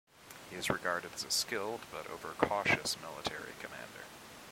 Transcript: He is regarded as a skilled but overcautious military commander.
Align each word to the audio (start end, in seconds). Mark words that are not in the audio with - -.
He 0.49 0.55
is 0.55 0.67
regarded 0.71 1.13
as 1.13 1.23
a 1.23 1.29
skilled 1.29 1.81
but 1.91 2.09
overcautious 2.09 2.97
military 2.99 3.53
commander. 3.59 4.05